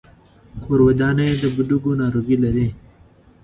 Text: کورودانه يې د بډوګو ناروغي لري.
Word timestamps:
کورودانه 0.63 1.23
يې 1.29 1.35
د 1.41 1.43
بډوګو 1.55 1.91
ناروغي 2.01 2.37
لري. 2.43 2.67